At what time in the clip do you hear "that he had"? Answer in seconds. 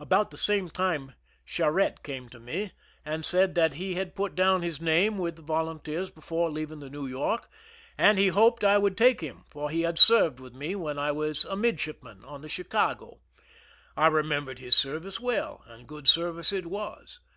3.54-4.16